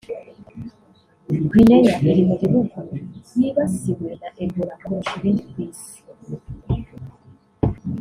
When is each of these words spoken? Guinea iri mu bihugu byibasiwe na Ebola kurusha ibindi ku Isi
Guinea 1.51 1.79
iri 2.09 2.21
mu 2.27 2.35
bihugu 2.41 2.77
byibasiwe 3.29 4.09
na 4.21 4.29
Ebola 4.43 4.73
kurusha 4.81 5.13
ibindi 5.17 5.43
ku 5.51 5.57
Isi 5.65 5.99